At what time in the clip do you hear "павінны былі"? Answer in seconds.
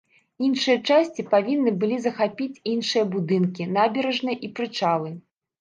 1.33-1.99